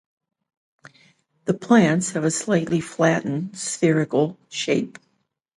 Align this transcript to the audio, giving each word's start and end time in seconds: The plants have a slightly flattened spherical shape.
The 1.45 1.53
plants 1.53 2.13
have 2.13 2.23
a 2.23 2.31
slightly 2.31 2.81
flattened 2.81 3.55
spherical 3.55 4.35
shape. 4.49 4.97